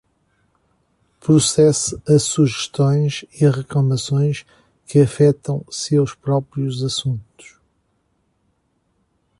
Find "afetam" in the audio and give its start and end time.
4.99-5.63